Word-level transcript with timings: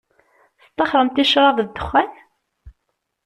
Tettaxxṛemt 0.63 1.21
i 1.23 1.25
ccṛab 1.27 1.57
d 1.65 1.69
dexxan? 1.75 2.11